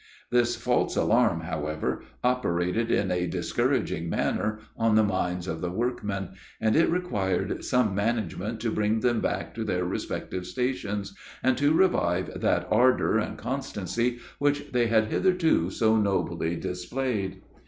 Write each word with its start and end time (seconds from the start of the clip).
This 0.31 0.55
false 0.55 0.95
alarm, 0.95 1.41
however, 1.41 2.01
operated 2.23 2.89
in 2.89 3.11
a 3.11 3.27
discouraging 3.27 4.09
manner, 4.09 4.57
on 4.75 4.95
the 4.95 5.03
minds 5.03 5.47
of 5.47 5.61
the 5.61 5.69
workmen; 5.69 6.29
and 6.59 6.75
it 6.75 6.89
required 6.89 7.63
some 7.63 7.93
management 7.93 8.59
to 8.61 8.71
bring 8.71 9.01
them 9.01 9.19
back 9.21 9.53
to 9.53 9.63
their 9.63 9.85
respective 9.85 10.47
stations, 10.47 11.13
and 11.43 11.55
to 11.59 11.71
revive 11.73 12.41
that 12.41 12.67
ardor 12.71 13.19
and 13.19 13.37
constancy, 13.37 14.17
which 14.39 14.71
they 14.71 14.87
had 14.87 15.05
hitherto 15.11 15.69
so 15.69 15.95
nobly 15.97 16.55
displayed. 16.55 17.43